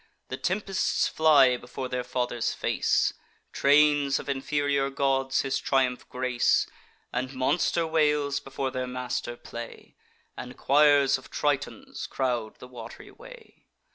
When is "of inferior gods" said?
4.17-5.41